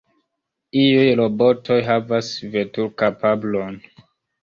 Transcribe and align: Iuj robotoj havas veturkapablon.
Iuj 0.83 1.11
robotoj 1.19 1.79
havas 1.91 2.33
veturkapablon. 2.59 3.83